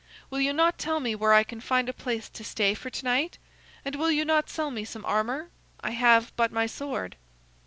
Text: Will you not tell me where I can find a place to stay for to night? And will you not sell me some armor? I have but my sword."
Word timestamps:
Will 0.31 0.39
you 0.41 0.51
not 0.51 0.79
tell 0.79 0.99
me 0.99 1.13
where 1.13 1.31
I 1.31 1.43
can 1.43 1.61
find 1.61 1.87
a 1.87 1.93
place 1.93 2.27
to 2.27 2.43
stay 2.43 2.73
for 2.73 2.89
to 2.89 3.05
night? 3.05 3.37
And 3.85 3.93
will 3.95 4.09
you 4.09 4.25
not 4.25 4.49
sell 4.49 4.71
me 4.71 4.83
some 4.83 5.05
armor? 5.05 5.51
I 5.81 5.91
have 5.91 6.35
but 6.35 6.51
my 6.51 6.65
sword." 6.65 7.17